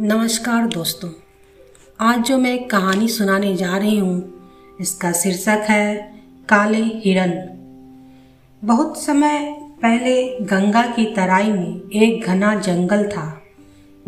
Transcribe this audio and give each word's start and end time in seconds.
नमस्कार 0.00 0.66
दोस्तों। 0.66 1.10
आज 2.00 2.24
जो 2.24 2.38
मैं 2.38 2.64
कहानी 2.64 3.08
सुनाने 3.08 3.56
जा 3.56 3.76
रही 3.76 3.98
हूँ, 3.98 4.34
इसका 4.80 5.12
शीर्षक 5.12 5.66
है 5.68 6.14
काले 6.48 6.78
हिरन। 6.78 7.32
बहुत 8.64 9.02
समय 9.02 9.60
पहले 9.82 10.40
गंगा 10.40 10.82
की 10.82 11.14
तराई 11.14 11.52
में 11.52 11.90
एक 11.90 12.24
घना 12.24 12.54
जंगल 12.54 13.08
था। 13.08 13.42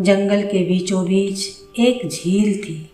जंगल 0.00 0.42
के 0.42 0.68
बीचों 0.68 1.04
बीच 1.04 1.48
एक 1.78 2.09
झील 2.09 2.59
थी। 2.59 2.91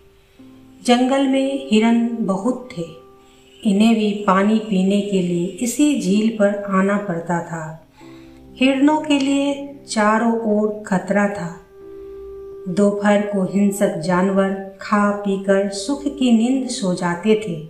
जंगल 0.85 1.27
में 1.27 1.67
हिरन 1.71 2.17
बहुत 2.19 2.69
थे। 2.77 2.85
इन्हें 3.63 3.95
भी 3.95 4.23
पानी 4.27 4.59
पीने 4.59 5.01
के 5.01 5.21
लिए 5.21 5.45
इसी 5.45 6.01
झील 6.01 6.29
पर 6.29 6.63
आना 6.63 6.97
पड़ता 6.97 7.43
था। 7.43 7.87
हिरनों 8.55 9.01
के 9.01 9.19
लिए 9.19 9.79
चारों 9.89 10.39
ओर 10.39 10.83
खतरा 10.87 11.27
था। 11.27 11.59
दोपहर 12.69 13.21
को 13.21 13.43
हिंसक 13.43 13.97
जानवर 13.97 14.77
खा 14.81 15.11
पीकर 15.11 15.69
सुख 15.69 16.03
की 16.03 16.31
नींद 16.31 16.69
सो 16.69 16.93
जाते 16.93 17.35
थे। 17.47 17.67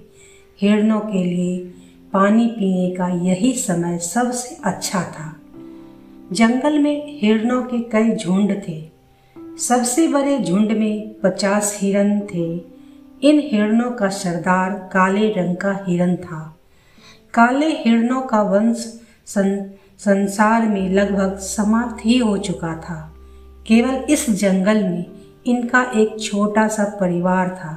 हिरणों 0.62 1.00
के 1.00 1.24
लिए 1.24 1.74
पानी 2.14 2.48
पीने 2.48 2.96
का 2.96 3.08
यही 3.08 3.54
समय 3.54 3.98
सबसे 3.98 4.58
अच्छा 4.64 5.02
था। 5.02 5.36
जंगल 6.32 6.80
में 6.80 7.20
हिरणों 7.20 7.64
के 7.64 7.80
कई 7.80 8.16
झुंड 8.16 8.62
थे। 8.68 8.90
सबसे 9.60 10.08
बड़े 10.08 10.40
झुंड 10.40 10.72
में 10.72 11.14
पचास 11.24 11.78
हिरन 11.82 12.20
थे। 12.20 12.56
इन 13.24 13.40
हिरणों 13.52 13.92
का 13.92 14.10
सरदार 14.10 14.70
काले 14.72 15.30
रंग 15.30 15.56
का 15.56 15.86
हिरन 15.88 16.16
था। 16.16 16.60
काले 17.34 17.68
हिरणों 17.68 18.22
का 18.22 18.42
वंश 18.42 19.02
सं, 19.26 19.70
संसार 20.00 20.68
में 20.68 20.90
लगभग 20.90 21.38
समाप्त 21.38 22.06
ही 22.06 22.18
हो 22.18 22.38
चुका 22.38 22.78
था। 22.78 23.13
केवल 23.66 24.04
इस 24.10 24.30
जंगल 24.30 24.84
में 24.84 25.06
इनका 25.46 25.82
एक 25.96 26.20
छोटा 26.22 26.68
सा 26.68 26.84
परिवार 27.00 27.50
था। 27.50 27.74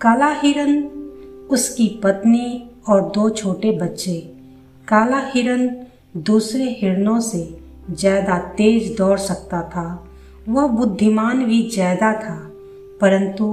काला 0.00 0.30
हिरन 0.32 0.82
उसकी 1.50 1.88
पत्नी 2.04 2.70
और 2.88 3.02
दो 3.10 3.28
छोटे 3.30 3.70
बच्चे। 3.78 4.18
काला 4.88 5.18
हिरन 5.26 5.68
दूसरे 6.16 6.64
हिरनों 6.80 7.18
से 7.20 7.42
ज़्यादा 7.90 8.38
तेज 8.56 8.96
दौड़ 8.98 9.18
सकता 9.18 9.62
था। 9.62 10.08
वह 10.48 10.66
बुद्धिमान 10.68 11.44
भी 11.44 11.62
ज़्यादा 11.70 12.12
था, 12.12 12.36
परंतु 13.00 13.44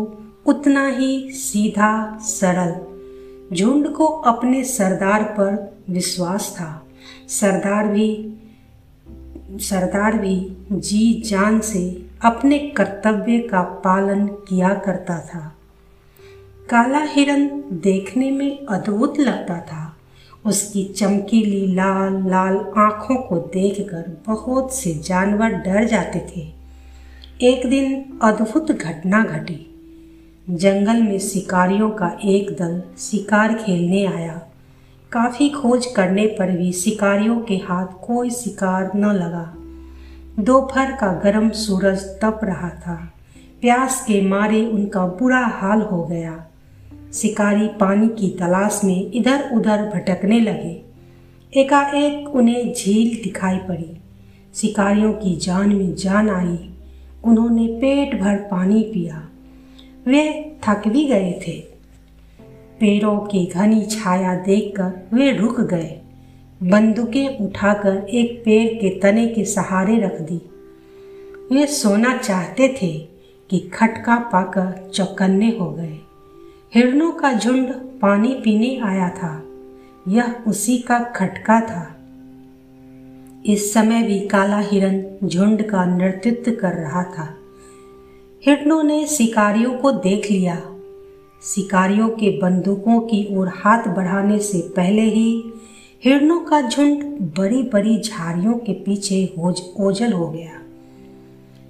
उतना 0.46 0.88
ही 0.88 1.32
सीधा, 1.32 2.20
सरल। 2.20 3.56
झुंड 3.56 3.88
को 3.88 4.06
अपने 4.06 4.64
सरदार 4.64 5.24
पर 5.40 5.76
विश्वास 5.90 6.50
था। 6.52 6.88
सरदार 7.30 7.88
भी 7.88 8.33
सरदार 9.58 10.18
भी 10.18 10.58
जी 10.72 11.24
जान 11.26 11.60
से 11.60 12.06
अपने 12.22 12.60
कर्तव्य 12.60 13.40
का 13.40 13.62
पालन 13.62 14.28
किया 14.28 14.70
करता 14.70 15.20
था। 15.20 15.56
काला 16.70 17.00
हिरन 17.00 17.64
देखने 17.72 18.32
में 18.32 18.66
अद्भुत 18.66 19.20
लगता 19.20 19.58
था। 19.58 19.98
उसकी 20.46 20.84
चमकीली 20.84 21.76
लाल 21.76 22.14
लाल 22.14 22.58
आँखों 22.78 23.16
को 23.16 23.38
देखकर 23.38 24.22
बहुत 24.28 24.74
से 24.74 24.94
जानवर 24.94 25.50
डर 25.50 25.84
जाते 25.86 26.20
थे। 26.20 26.54
एक 27.42 27.70
दिन 27.70 28.20
अद्भुत 28.22 28.72
घटना 28.72 29.24
घटी। 29.24 29.70
जंगल 30.50 31.04
में 31.04 31.20
शिकारियों 31.20 31.90
का 31.90 32.18
एक 32.26 32.52
दल 32.52 32.84
शिकार 32.98 33.54
खेलने 33.54 34.06
आया। 34.06 34.53
काफ़ी 35.14 35.50
खोज 35.50 35.86
करने 35.86 36.28
पर 36.28 36.58
भी 36.58 36.72
शिकारियों 36.72 37.42
के 37.42 37.56
हाथ 37.56 37.86
कोई 37.86 38.30
शिकार 38.30 38.92
न 38.96 39.06
लगा। 39.06 39.54
दोपहर 40.44 40.92
का 40.92 41.22
गर्म 41.24 41.50
सूरज 41.50 42.00
तप 42.00 42.40
रहा 42.44 42.70
था। 42.70 43.14
प्यास 43.62 44.06
के 44.06 44.22
मारे 44.22 44.66
उनका 44.66 45.06
बुरा 45.06 45.40
हाल 45.40 45.82
हो 45.82 46.04
गया। 46.04 46.48
शिकारी 47.14 47.68
पानी 47.68 48.08
की 48.08 48.30
तलाश 48.30 48.82
में 48.84 49.12
इधर 49.12 49.50
उधर 49.54 49.92
भटकने 49.96 50.40
लगे। 50.40 50.86
एकाएक 51.54 52.30
उन्हें 52.30 52.74
झील 52.74 53.24
दिखाई 53.24 53.58
पड़ी। 53.58 53.98
शिकारियों 54.56 55.14
की 55.14 55.36
जान 55.36 55.76
में 55.76 55.96
जान 55.96 56.30
आई। 56.30 56.74
उन्होंने 57.24 57.68
पेट 57.68 58.22
भर 58.22 58.36
पानी 58.36 58.84
पिया। 58.84 59.30
वे 60.08 60.56
थक 60.68 60.88
भी 60.88 61.06
गए 61.06 61.42
थे। 61.48 61.73
पेड़ों 62.84 63.18
की 63.18 63.46
घनी 63.46 63.86
छाया 63.86 64.36
देखकर 64.36 65.16
वे 65.16 65.32
रुक 65.32 65.62
गए। 65.62 66.02
बंदूकें 66.64 67.38
उठाकर 67.38 68.06
एक 68.10 68.42
पेड़ 68.46 68.74
के 68.74 69.00
तने 69.00 69.28
के 69.28 69.46
सहारे 69.46 70.00
रख 70.00 70.22
दी। 70.22 70.42
वे 71.56 71.68
सोना 71.68 72.18
चाहते 72.18 72.78
थे 72.82 72.98
कि 73.50 73.60
खटका 73.60 74.16
पाकर 74.16 74.90
चौकन्ने 74.94 75.58
हो 75.58 75.72
गए। 75.72 75.98
हिरणों 76.74 77.12
का 77.12 77.34
झुंड 77.34 77.70
पानी 77.74 78.34
पीने 78.44 78.80
आया 78.84 79.10
था। 79.10 79.46
यह 80.08 80.36
उसी 80.48 80.78
का 80.78 81.00
खटका 81.00 81.62
था। 81.62 81.96
इस 83.46 83.74
समय 83.74 84.04
भी 84.04 84.20
काला 84.20 84.60
हिरन 84.60 85.28
झुंड 85.28 85.64
का 85.64 85.86
नेतृत्व 85.86 86.52
कर 86.52 86.74
रहा 86.74 87.04
था। 87.04 87.38
हिरणों 88.46 88.84
ने 88.84 89.08
शिकारियों 89.08 89.74
को 89.74 89.92
देख 89.92 90.32
लिया। 90.32 90.73
शिकारियों 91.44 92.10
के 92.10 92.40
बंदूकों 92.40 93.00
की 93.00 93.38
ओर 93.38 93.52
हाथ 93.56 93.96
बढ़ाने 93.96 94.40
से 94.40 94.62
पहले 94.62 95.02
ही 95.02 95.44
हिरणों 96.04 96.40
का 96.40 96.62
झुंड 96.70 97.04
बड़ी 97.38 97.64
बड़ी 97.64 97.98
झाड़ियों 98.02 98.54
के 98.54 98.74
पीछे 98.74 99.34
ओझल 99.80 100.14
हो 100.14 100.28
गया। 100.28 100.52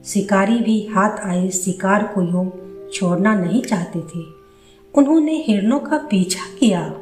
शिकारी 0.05 0.59
भी 0.59 0.87
हाथ 0.87 1.17
आए 1.25 1.49
शिकार 1.49 2.03
को 2.03 2.21
यूँ 2.21 2.51
छोड़ना 2.93 3.35
नहीं 3.35 3.61
चाहते 3.61 3.99
थे। 3.99 4.23
उन्होंने 4.95 5.43
हिरणों 5.47 5.79
का 5.79 5.97
पीछा 5.97 6.57
किया। 6.59 6.93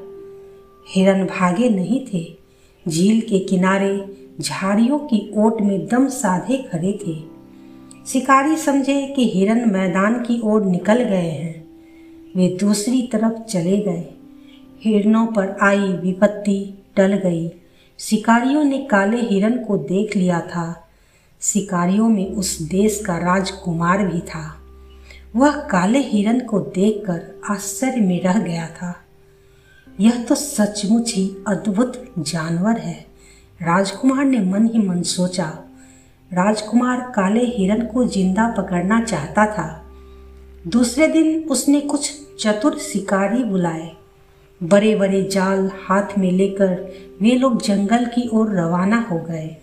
हिरन 0.88 1.26
भागे 1.26 1.70
नहीं 1.70 2.06
थे। 2.14 2.38
झील 2.88 3.22
के 3.22 3.40
किनारे 3.40 3.94
झाड़ियों 4.42 5.00
की 5.00 5.34
ओट 5.38 5.62
में 5.62 5.88
दम 5.88 6.08
साधे 6.08 6.58
खड़े 6.58 7.00
थे। 7.08 7.16
शिकारी 8.08 8.56
समझे 8.56 9.14
कि 9.16 9.30
हिरन 9.30 9.72
मैदान 9.72 10.14
की 10.14 10.42
ओर 10.44 10.66
निकल 10.66 11.03
गए 11.03 11.30
हैं। 11.30 11.50
वे 12.36 12.58
दूसरी 12.59 13.02
तरफ़ 13.02 13.42
चले 13.44 13.78
गए। 13.78 14.06
हिरणों 14.81 15.25
पर 15.28 15.56
आई 15.62 15.80
विपत्ति 15.80 16.84
टल 16.96 17.14
गई। 17.16 17.52
शिकारियों 18.00 18.64
ने 18.64 18.78
काले 18.78 19.18
हिरन 19.22 19.58
को 19.58 19.78
देख 19.78 20.16
लिया 20.16 20.40
था। 20.41 20.88
शिकारियों 21.41 22.09
में 22.09 22.31
उस 22.31 22.62
देश 22.62 23.03
का 23.06 23.18
राजकुमार 23.18 24.06
भी 24.08 24.20
था। 24.20 24.58
वह 25.36 25.52
काले 25.52 26.00
हिरन 26.00 26.40
को 26.40 26.59
देखकर 26.59 27.41
आश्चर्य 27.50 28.02
में 28.02 28.24
रह 28.24 28.40
गया 28.40 28.68
था। 28.68 28.96
यह 30.00 30.24
तो 30.24 30.36
सचमुच 30.36 31.14
ही 31.14 31.36
अद्भुत 31.47 32.14
जानवर 32.20 32.78
है। 32.78 33.06
राजकुमार 33.62 34.25
ने 34.25 34.40
मन 34.40 34.66
ही 34.66 34.80
मन 34.80 35.02
सोचा, 35.02 35.46
राजकुमार 36.34 37.12
काले 37.16 37.46
हिरन 37.46 37.86
को 37.86 38.06
ज़िंदा 38.06 38.47
पकड़ना 38.47 39.03
चाहता 39.03 39.46
था। 39.46 39.86
दूसरे 40.68 41.08
दिन 41.08 41.44
उसने 41.44 41.81
कुछ 41.81 42.21
चतुर 42.41 42.78
शिकारी 42.78 43.44
बुलाए। 43.44 43.91
बड़े 44.63 44.96
बड़े 44.96 45.24
जाल 45.24 45.72
हाथ 45.88 46.18
में 46.18 46.31
लेकर 46.31 46.94
वे 47.22 47.31
लोग 47.31 47.62
जंगल 47.62 48.06
की 48.06 48.29
ओर 48.34 48.56
रवाना 48.56 49.07
हो 49.12 49.18
गए। 49.18 49.57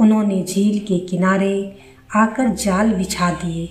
उन्होंने 0.00 0.42
झील 0.42 0.78
के 0.78 0.98
किनारे 0.98 1.76
आकर 2.16 2.48
जाल 2.48 2.92
बिछा 2.92 3.30
दिए। 3.30 3.68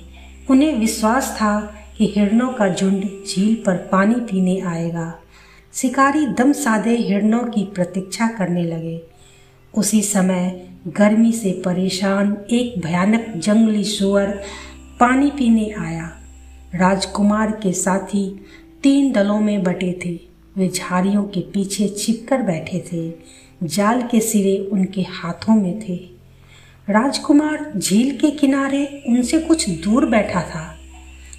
उन्हें 0.49 0.79
विश्वास 0.79 1.37
था 1.41 1.75
कि 1.97 2.13
हिरणों 2.15 2.49
का 2.49 2.73
झुंड 2.73 3.03
झील 3.03 3.55
पर 3.65 3.75
पानी 3.75 4.15
पीने 4.15 4.59
आएगा। 4.59 5.19
शिकारी 5.73 6.25
दम 6.25 6.51
साधे 6.51 6.95
हिरणों 6.95 7.43
की 7.43 7.63
प्रतीक्षा 7.63 8.27
करने 8.27 8.63
लगे। 8.63 9.01
उसी 9.77 10.01
समय 10.01 10.67
गर्मी 10.87 11.31
से 11.31 11.61
परेशान 11.65 12.37
एक 12.49 12.81
भयानक 12.81 13.33
जंगली 13.37 13.83
सुअर 13.83 14.27
पानी 14.99 15.29
पीने 15.29 15.73
आया। 15.79 16.22
राजकुमार 16.75 17.51
के 17.51 17.73
साथी 17.73 18.45
तीन 18.83 19.11
दलों 19.11 19.39
में 19.39 19.63
बटे 19.63 19.99
थे। 20.05 20.19
वे 20.57 20.69
झाड़ियों 20.69 21.23
के 21.23 21.39
पीछे 21.39 21.87
छिपकर 21.87 22.41
बैठे 22.41 22.83
थे। 22.93 23.13
जाल 23.67 24.01
के 24.01 24.19
सिरे 24.19 24.69
उनके 24.71 25.01
हाथों 25.01 25.55
में 25.55 25.79
थे। 25.79 25.95
राजकुमार 26.89 27.73
झील 27.77 28.17
के 28.17 28.31
किनारे 28.31 29.03
उनसे 29.09 29.39
कुछ 29.39 29.69
दूर 29.69 30.05
बैठा 30.05 30.41
था। 30.41 30.75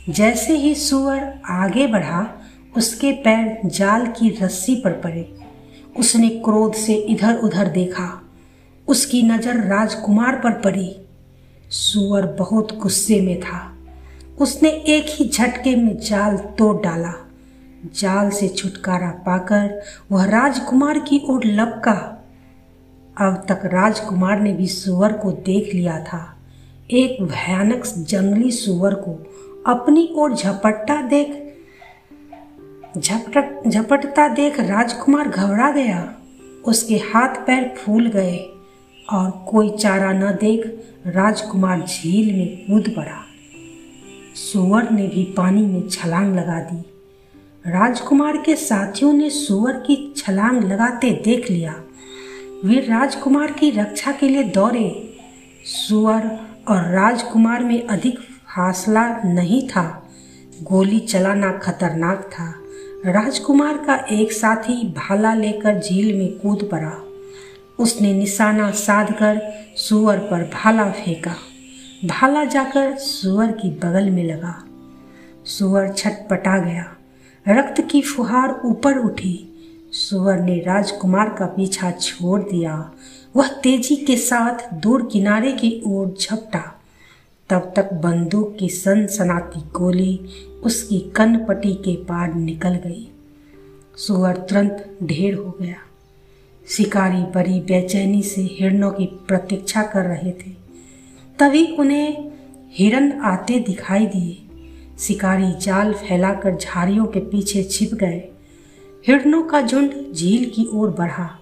जैसे 0.09 0.57
ही 0.57 0.75
सुअर 0.75 1.41
आगे 1.51 1.87
बढ़ा, 1.87 2.41
उसके 2.77 3.13
पैर 3.13 3.69
जाल 3.69 4.07
की 4.07 4.39
रस्सी 4.43 4.77
पर 4.77 4.93
पड़े। 4.93 5.35
उसने 5.97 6.29
क्रोध 6.29 6.75
से 6.75 6.95
इधर 6.95 7.35
उधर 7.37 7.69
देखा। 7.69 8.23
उसकी 8.89 9.23
नज़र 9.23 9.57
राजकुमार 9.57 10.37
पर 10.37 10.51
पड़ी। 10.51 10.97
सुअर 11.71 12.27
बहुत 12.27 12.79
गुस्से 12.79 13.21
में 13.21 13.41
था। 13.41 13.74
उसने 14.41 14.69
एक 14.69 15.07
ही 15.09 15.29
झटके 15.29 15.77
में 15.77 15.97
जाल 15.99 16.37
तोड़ 16.37 16.83
डाला। 16.83 17.13
जाल 17.95 18.31
से 18.31 18.49
छुटकारा 18.49 19.11
पाकर 19.11 19.83
वह 20.13 20.25
राजकुमार 20.25 20.99
की 20.99 21.21
ओर 21.31 21.45
लपका। 21.45 21.93
अब 23.19 23.45
तक 23.49 23.61
राजकुमार 23.65 24.41
ने 24.41 24.53
भी 24.53 24.67
सुअर 24.67 25.13
को 25.13 25.31
देख 25.31 25.75
लिया 25.75 25.99
था। 26.05 26.39
एक 26.91 27.23
भयानक 27.23 27.83
जंगली 27.87 28.51
सुअर 28.51 28.95
को 28.95 29.13
अपनी 29.67 30.09
ओर 30.17 30.35
झपटता 30.35 31.01
देख 31.03 31.41
झपट 32.99 33.69
झपटता 33.69 34.29
देख 34.29 34.61
राजकुमार 34.61 35.29
घबरा 35.29 35.71
गया। 35.71 36.15
उसके 36.65 36.97
हाथ 36.97 37.29
पैर 37.29 37.75
फूल 37.79 38.07
गए 38.09 38.39
और 39.13 39.31
कोई 39.49 39.71
चारा 39.71 40.13
न 40.13 40.33
देख 40.41 40.67
राजकुमार 41.07 41.81
झील 41.81 42.35
में 42.39 42.67
कूद 42.67 42.95
पड़ा। 42.97 43.21
सुअर 44.35 44.91
ने 44.91 45.07
भी 45.07 45.25
पानी 45.25 45.63
में 45.63 45.89
छलांग 45.89 46.37
लगा 46.37 46.61
दी। 46.61 46.81
राजकुमार 47.67 48.37
के 48.37 48.57
साथियों 48.57 49.13
ने 49.13 49.31
सुअर 49.31 49.73
की 49.73 50.15
छलांग 50.17 50.65
लगाते 50.65 51.11
देख 51.11 51.51
लिया। 51.51 51.75
वे 52.65 52.75
राजकुमार 52.81 53.53
की 53.53 53.71
रक्षा 53.71 54.13
के 54.13 54.29
लिए 54.29 54.43
दौड़े। 54.43 55.17
सुअर 55.65 56.23
और 56.69 56.91
राजकुमार 56.93 57.65
में 57.65 57.87
अधिक 57.87 58.19
फासला 58.19 59.23
नहीं 59.23 59.69
था। 59.69 60.09
गोली 60.63 60.99
चलाना 60.99 61.53
खतरनाक 61.53 62.21
था। 62.21 62.55
राजकुमार 63.13 63.77
का 63.77 63.97
एक 63.97 64.33
साथी 64.33 64.89
भाला 64.89 65.35
लेकर 65.35 65.81
झील 65.81 66.19
में 66.19 66.39
कूद 66.39 66.69
पड़ा। 66.73 66.93
उसने 67.79 68.13
निशाना 68.13 68.71
साधकर 68.71 69.55
सुअर 69.77 70.19
पर 70.19 70.51
भाला 70.55 70.91
फेंका। 70.91 71.35
भाला 72.05 72.45
जाकर 72.45 72.97
सुअर 72.97 73.53
की 73.53 73.71
बगल 73.71 74.11
में 74.11 74.25
लगा। 74.25 74.65
सुअर 75.45 75.93
छटपटा 75.93 76.59
गया। 76.59 76.97
रक्त 77.49 77.81
की 77.91 78.03
फुहार 78.03 78.61
ऊपर 78.65 78.99
उठी। 78.99 79.51
सुअर 79.93 80.41
ने 80.41 80.59
राजकुमार 80.59 81.29
का 81.29 81.47
पीछा 81.47 81.91
छोड़ 81.91 82.41
दिया। 82.41 82.93
वह 83.37 83.49
तेज़ी 83.49 83.97
के 83.97 84.17
साथ 84.17 84.75
दूर 84.75 85.09
किनारे 85.13 85.53
की 85.53 85.83
ओर 85.87 86.17
झपटा। 86.21 86.81
तब 87.51 87.73
तक 87.77 87.93
बंदूक 87.93 88.57
की 88.61 88.69
सनसनाती 88.69 89.61
गोली 89.61 90.21
उसकी 90.65 90.99
कनपटी 90.99 91.75
के 91.75 91.97
पार 91.97 92.35
निकल 92.35 92.75
गई। 92.75 93.11
सुअर 93.97 94.37
तुरंत 94.37 94.99
ढेर 95.03 95.35
हो 95.35 95.59
गया। 95.63 95.77
शिकारी 96.69 97.23
बड़ी 97.23 97.61
बेचैनी 97.61 98.23
से 98.23 98.43
हिरणों 98.43 98.91
की 98.91 99.07
प्रतीक्षा 99.07 99.83
कर 99.83 100.03
रहे 100.03 100.33
थे। 100.33 100.64
तभी 101.39 101.67
उन्हें 101.67 102.33
हिरण 102.71 103.21
आते 103.21 103.59
दिखाई 103.59 104.07
दिए। 104.07 104.43
शिकारी 104.99 105.53
जाल 105.61 105.93
फैलाकर 105.93 106.57
झाड़ियों 106.57 107.07
के 107.07 107.21
पीछे 107.21 107.63
छिप 107.63 107.95
गए। 107.95 108.29
हिरणों 109.07 109.43
का 109.43 109.61
झुंड 109.61 109.91
झील 110.13 110.51
की 110.51 110.69
ओर 110.73 110.91
बढ़ा। 110.91 111.39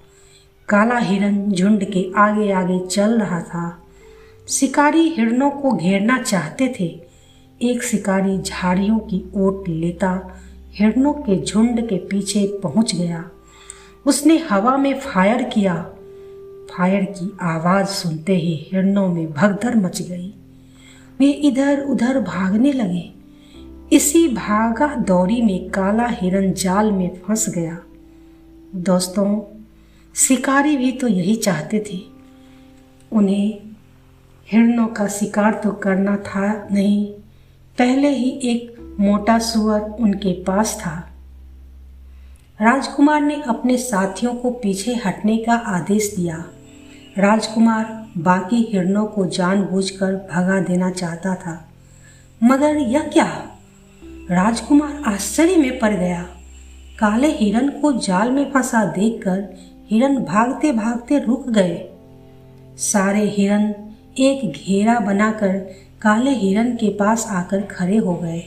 काला 0.68 0.98
हिरण 0.98 1.52
झुंड 1.52 1.84
के 1.84 2.12
आगे 2.16 2.52
आगे 2.52 2.86
चल 2.86 3.20
रहा 3.20 3.40
था। 3.40 3.82
शिकारी 4.48 5.08
हिरणों 5.08 5.50
को 5.50 5.72
घेरना 5.72 6.22
चाहते 6.22 6.74
थे। 6.80 7.00
एक 7.62 7.82
शिकारी 7.82 8.38
झाड़ियों 8.38 8.98
की 8.98 9.30
ओट 9.36 9.68
लेता 9.68 10.40
हिरणों 10.72 11.12
के 11.12 11.42
झुंड 11.42 11.88
के 11.88 11.96
पीछे 11.96 12.60
पहुँच 12.62 12.94
गया। 12.94 13.30
उसने 14.06 14.38
हवा 14.38 14.76
में 14.76 15.00
फायर 15.00 15.42
किया। 15.42 15.90
फायर 16.70 17.04
की 17.04 17.38
आवाज़ 17.40 17.86
सुनते 17.86 18.36
ही 18.36 18.68
हिरणों 18.70 19.08
में 19.08 19.32
भगदड़ 19.32 19.74
मच 19.76 20.02
गई। 20.02 20.34
वे 21.20 21.30
इधर 21.30 21.80
उधर 21.80 22.20
भागने 22.20 22.72
लगे। 22.72 23.12
इसी 23.92 24.28
भागा 24.28 24.94
दौरी 24.94 25.42
में 25.42 25.70
काला 25.70 26.06
हिरण 26.06 26.52
जाल 26.52 26.92
में 26.92 27.20
फंस 27.20 27.48
गया। 27.48 27.78
दोस्तों, 28.74 29.42
शिकारी 30.14 30.76
भी 30.76 30.92
तो 30.92 31.08
यही 31.08 31.36
चाहते 31.36 31.84
थे। 31.92 32.00
उन्हें 33.12 33.60
हिरणों 34.52 34.86
का 34.86 35.06
शिकार 35.06 35.60
तो 35.64 35.72
करना 35.72 36.16
था 36.16 36.68
नहीं, 36.72 37.06
पहले 37.78 38.08
ही 38.08 38.30
एक 38.44 38.96
मोटा 39.00 39.38
सुअर 39.38 39.80
उनके 39.80 40.42
पास 40.42 40.78
था। 40.80 41.11
राजकुमार 42.62 43.20
ने 43.20 43.42
अपने 43.46 43.76
साथियों 43.76 44.34
को 44.34 44.50
पीछे 44.50 44.94
हटने 44.94 45.36
का 45.36 45.54
आदेश 45.54 46.14
दिया। 46.16 46.44
राजकुमार 47.18 48.06
बाकी 48.18 48.68
हिरणों 48.72 49.06
को 49.06 49.26
जानबूझकर 49.26 50.12
भगा 50.12 50.60
देना 50.60 50.90
चाहता 50.90 51.34
था। 51.34 51.68
मगर 52.42 52.76
यह 52.76 53.00
क्या? 53.00 53.58
राजकुमार 54.30 55.02
आश्चर्य 55.06 55.56
में 55.56 55.78
पड़ 55.78 55.94
गया। 55.94 56.22
काले 56.98 57.28
हिरण 57.28 57.68
को 57.68 57.92
जाल 57.92 58.30
में 58.30 58.52
फंसा 58.52 58.84
देखकर 58.84 59.56
हिरण 59.90 60.16
भागते 60.16 60.72
भागते 60.72 61.18
रुक 61.18 61.48
गए। 61.48 61.88
सारे 62.76 63.24
हिरण 63.24 63.74
एक 64.18 64.52
घेरा 64.52 65.00
बनाकर 65.00 65.52
काले 66.02 66.30
हिरण 66.30 66.72
के 66.72 66.88
पास 66.88 67.26
आकर 67.30 67.62
खड़े 67.62 67.96
हो 67.96 68.14
गए। 68.14 68.42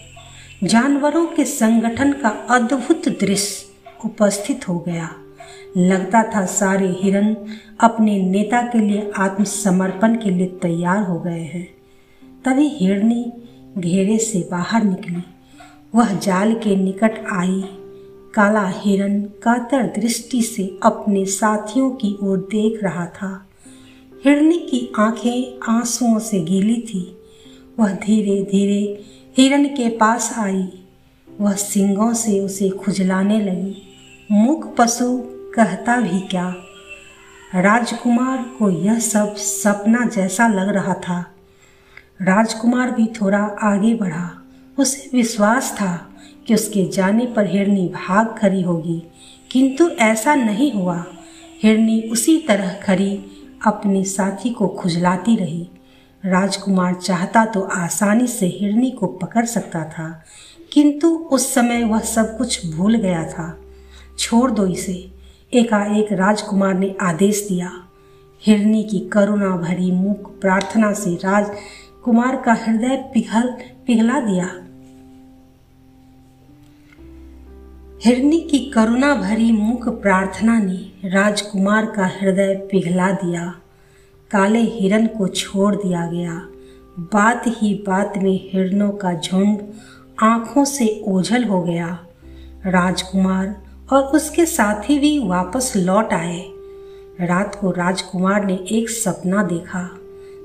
जानवरों 0.63 1.25
के 1.25 1.45
संगठन 1.45 2.13
का 2.13 2.29
अद्भुत 2.29 3.09
दृश्य। 3.09 3.64
उपस्थित 4.05 4.69
हो 4.69 4.79
गया। 4.79 5.09
लगता 5.77 6.23
था 6.23 6.45
सारे 6.45 6.87
हिरण 6.87 7.35
अपने 7.79 8.21
नेता 8.23 8.61
के 8.61 8.79
लिए 8.79 9.11
आत्मसमर्पण 9.17 10.15
के 10.15 10.29
लिए 10.29 10.47
तैयार 10.47 11.03
हो 11.03 11.19
गए 11.19 11.39
हैं। 11.39 11.75
तभी 12.45 12.67
हिरनी 12.67 13.33
घेरे 13.77 14.17
से 14.17 14.47
बाहर 14.51 14.83
निकली। 14.83 15.23
वह 15.95 16.19
जाल 16.19 16.53
के 16.53 16.75
निकट 16.75 17.25
आई। 17.33 17.63
काला 18.33 18.67
हिरण 18.67 19.21
कातर 19.21 19.83
दृष्टि 19.83 20.41
से 20.41 20.79
अपने 20.83 21.25
साथियों 21.25 21.89
की 21.89 22.17
ओर 22.23 22.37
देख 22.37 22.83
रहा 22.83 23.05
था। 23.05 23.49
हिरनी 24.25 24.57
की 24.57 24.93
आँखें 24.99 25.59
आंसुओं 25.73 26.19
से 26.19 26.39
गीली 26.39 26.81
थी। 26.81 27.17
वह 27.79 27.91
धीरे 27.91 28.43
धीरे 28.43 29.03
हिरण 29.37 29.65
के 29.65 29.89
पास 29.89 30.35
आई। 30.37 30.67
वह 31.41 31.53
सिंगों 31.53 32.13
से 32.13 32.39
उसे 32.39 32.69
खुजलाने 32.69 33.39
लगी। 33.41 33.94
मुख 34.31 34.75
पशु 34.75 35.17
कहता 35.55 36.01
भी 36.01 36.19
क्या? 36.19 36.55
राजकुमार 37.55 38.37
को 38.37 38.69
यह 38.69 38.99
सब 38.99 39.35
सपना 39.35 40.05
जैसा 40.05 40.47
लग 40.47 40.69
रहा 40.69 40.93
था। 40.93 41.25
राजकुमार 42.21 42.91
भी 42.91 43.07
थोड़ा 43.07 43.39
आगे 43.39 43.93
बढ़ा। 43.93 44.29
उसे 44.79 45.09
विश्वास 45.13 45.71
था 45.81 46.09
कि 46.47 46.53
उसके 46.53 46.89
जाने 46.89 47.25
पर 47.25 47.45
हिरनी 47.45 47.87
भाग 47.87 48.35
खड़ी 48.39 48.61
होगी। 48.61 49.03
किंतु 49.51 49.89
ऐसा 49.89 50.35
नहीं 50.35 50.73
हुआ। 50.73 51.05
हिरनी 51.63 52.01
उसी 52.01 52.37
तरह 52.37 52.73
खड़ी 52.83 53.25
अपने 53.65 54.03
साथी 54.03 54.49
को 54.49 54.67
खुजलाती 54.67 55.35
रही। 55.35 55.69
राजकुमार 56.25 56.93
चाहता 56.93 57.45
तो 57.45 57.61
आसानी 57.61 58.27
से 58.27 58.45
हिरनी 58.45 58.91
को 58.91 59.07
पकड़ 59.07 59.45
सकता 59.45 59.83
था, 59.83 60.23
किंतु 60.71 61.15
उस 61.15 61.53
समय 61.53 61.83
वह 61.83 61.99
सब 61.99 62.37
कुछ 62.37 62.75
भूल 62.75 62.95
गया 62.95 63.23
था। 63.23 63.61
छोड़ 64.19 64.51
दो 64.51 64.67
इसे। 64.67 65.11
एकाएक 65.53 66.11
राजकुमार 66.11 66.73
ने 66.73 66.95
आदेश 67.01 67.45
दिया। 67.49 67.71
हिरनी 68.41 68.83
की 68.83 68.99
करुणा 68.99 69.57
भरी 69.57 69.91
मुख 69.91 70.39
प्रार्थना 70.39 70.93
से 70.93 71.15
राजकुमार 71.15 72.35
का 72.35 72.53
हृदय 72.53 73.11
पिघल, 73.13 73.57
पिघला 73.87 74.19
दिया। 74.19 74.45
हिरनी 78.05 78.39
की 78.39 78.59
करुणा 78.59 79.15
भरी 79.15 79.51
मुख 79.51 79.89
प्रार्थना 79.89 80.59
ने 80.59 81.09
राजकुमार 81.09 81.85
का 81.85 82.05
हृदय 82.05 82.55
पिघला 82.71 83.11
दिया। 83.11 83.55
काले 84.31 84.59
हिरन 84.59 85.07
को 85.07 85.27
छोड़ 85.27 85.75
दिया 85.75 86.07
गया। 86.07 86.47
बात 86.99 87.43
ही 87.47 87.83
बात 87.87 88.13
में 88.17 88.49
हिरनों 88.53 88.89
का 88.89 89.13
झुंड 89.13 89.59
आँखों 90.19 90.65
से 90.65 91.03
ओझल 91.07 91.43
हो 91.43 91.63
गया। 91.63 92.05
राजकुमार 92.65 93.64
और 93.93 94.03
उसके 94.03 94.45
साथी 94.45 94.99
भी 94.99 95.19
वापस 95.19 95.73
लौट 95.75 96.13
आए। 96.13 96.45
रात 97.21 97.55
को 97.55 97.71
राजकुमार 97.71 98.45
ने 98.45 98.59
एक 98.71 98.89
सपना 98.89 99.43
देखा। 99.43 99.89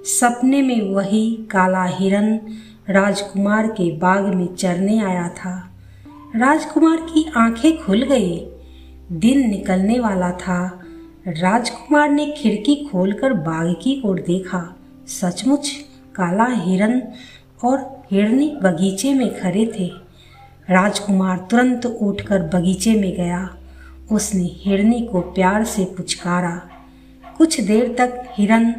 सपने 0.05 0.63
में 0.63 0.95
वही 0.95 1.49
काला 1.51 1.85
हिरन 1.85 2.41
राजकुमार 2.91 3.67
के 3.67 3.97
बाग 3.97 4.35
में 4.35 4.55
चरने 4.55 5.05
आया 5.05 5.29
था। 5.29 5.71
राजकुमार 6.37 6.97
की 6.97 7.33
आँखें 7.37 7.85
खुल 7.85 8.03
गई। 8.03 8.47
दिन 9.13 9.51
निकलने 9.51 10.01
वाला 10.01 10.31
था। 10.31 10.81
राजकुमार 11.29 12.11
ने 12.11 12.35
खिड़की 12.39 12.89
खोलकर 12.93 13.33
बाग 13.33 13.77
की 13.83 14.03
ओर 14.05 14.21
देखा। 14.21 14.77
सचमुच 15.07 15.69
काला 16.15 16.45
हिरन 16.45 17.03
और 17.65 18.03
हिरनी 18.11 18.59
बगीचे 18.63 19.15
में 19.15 19.41
खड़े 19.41 19.73
थे। 19.79 20.10
राजकुमार 20.71 21.39
तुरंत 21.51 21.87
उठकर 21.87 22.43
बगीचे 22.43 22.95
में 22.95 23.17
गया। 23.17 23.57
उसने 24.13 24.51
हिरनी 24.53 25.01
को 25.01 25.21
प्यार 25.21 25.65
से 25.65 25.85
पुचकारा। 25.85 26.63
कुछ 27.39 27.61
देर 27.61 27.95
तक 27.99 28.23
हिरन 28.33 28.75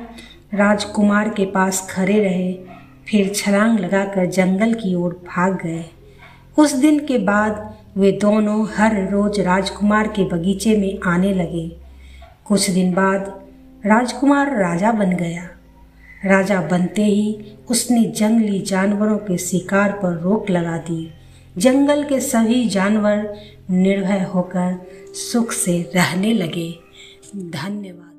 राजकुमार 0.53 1.29
के 1.29 1.45
पास 1.45 1.87
खड़े 1.91 2.19
रहे। 2.19 2.53
फिर 3.07 3.33
छलांग 3.35 3.79
लगाकर 3.79 4.25
जंगल 4.25 4.73
की 4.73 4.95
ओर 4.95 5.21
भाग 5.27 5.53
गए। 5.63 5.85
उस 6.57 6.73
दिन 6.73 6.99
के 6.99 7.17
बाद 7.17 7.77
वे 7.97 8.11
दोनों 8.11 8.67
हर 8.75 9.09
रोज 9.09 9.39
राजकुमार 9.39 10.07
के 10.07 10.25
बगीचे 10.25 10.77
में 10.77 10.99
आने 11.05 11.33
लगे। 11.33 11.77
कुछ 12.45 12.69
दिन 12.69 12.93
बाद 12.93 13.41
राजकुमार 13.85 14.57
राजा 14.57 14.91
बन 14.91 15.11
गया। 15.11 15.43
राजा 16.25 16.61
बनते 16.61 17.05
ही 17.05 17.45
उसने 17.69 18.03
जंगली 18.03 18.61
जानवरों 18.61 19.17
के 19.17 19.37
शिकार 19.37 19.91
पर 19.91 20.19
रोक 20.19 20.49
लगा 20.49 20.77
दी। 20.77 21.13
जंगल 21.57 22.03
के 22.03 22.19
सभी 22.19 22.65
जानवर 22.69 23.37
निर्भय 23.69 24.21
होकर 24.21 24.87
सुख 25.13 25.51
से 25.51 25.91
रहने 25.95 26.33
लगे। 26.33 26.79
धन्यवाद। 27.35 28.10